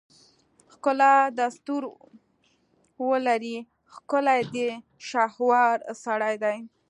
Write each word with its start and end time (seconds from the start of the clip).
ښکلا 0.73 1.13
دستورولري 1.39 3.57
ښکلی 3.93 4.41
دی 4.53 4.69
شهوار 5.09 5.77
سړی 6.05 6.35
دی 6.43 6.57